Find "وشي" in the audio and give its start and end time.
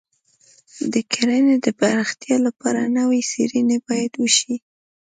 4.17-4.55